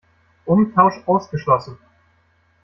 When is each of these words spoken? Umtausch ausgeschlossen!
Umtausch 0.47 1.03
ausgeschlossen! 1.05 1.77